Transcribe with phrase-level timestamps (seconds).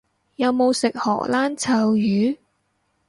[0.37, 2.35] 有冇食荷蘭臭魚？